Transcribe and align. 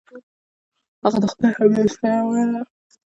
هغه 1.03 1.17
د 1.23 1.25
خدای 1.31 1.51
حمد 1.57 1.77
او 1.81 1.87
ثنا 1.95 2.19
ویله. 2.23 2.61